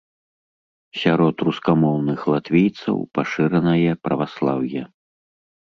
Сярод 1.01 1.35
рускамоўных 1.49 2.19
латвійцаў 2.33 2.95
пашыранае 3.19 3.91
праваслаўе. 4.09 4.81